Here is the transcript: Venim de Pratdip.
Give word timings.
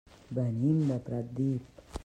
Venim 0.37 0.79
de 0.93 0.97
Pratdip. 1.11 1.87